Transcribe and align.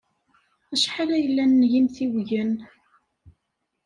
Acḥal 0.73 1.09
ay 1.15 1.21
yellan 1.23 1.51
n 1.65 1.69
yimtiwgen? 1.71 2.51